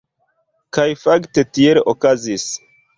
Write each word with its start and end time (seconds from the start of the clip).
Kaj 0.79 0.87
fakte 1.03 1.47
tiel 1.59 1.85
okazis. 1.95 2.53